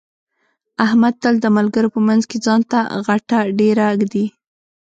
[0.85, 4.25] احمد تل د ملګرو په منځ کې ځان ته غټه ډېره ږدي.